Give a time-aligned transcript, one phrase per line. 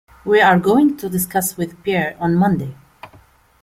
[0.25, 2.75] We are going to discuss with Pierre on Monday.